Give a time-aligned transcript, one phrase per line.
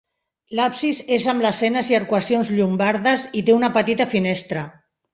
[0.59, 4.69] L’absis és amb lesenes i arcuacions llombardes i té una petita finestra.